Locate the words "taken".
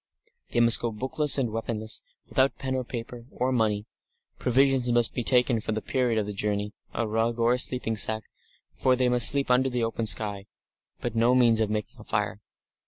5.23-5.59